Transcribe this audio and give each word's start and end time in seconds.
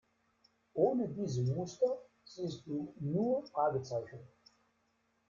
Ohne 0.73 1.09
diese 1.09 1.43
Muster 1.53 1.95
siehst 2.23 2.65
du 2.65 2.95
nur 2.99 3.45
Fragezeichen. 3.45 4.17